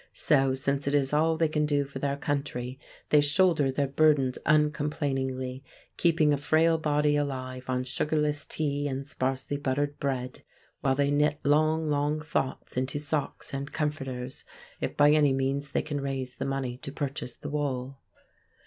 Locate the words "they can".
1.37-1.67, 15.71-16.01